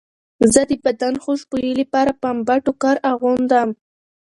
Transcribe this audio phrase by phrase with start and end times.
[0.53, 3.69] زه د بدن خوشبویۍ لپاره پنبه ټوکر اغوندم.